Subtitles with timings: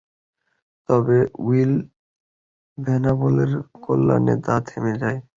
[0.89, 1.17] তবে,
[1.39, 1.73] উইল
[2.77, 3.51] ভেনাবলের
[3.83, 5.19] কল্যাণে তা থেমে যায়।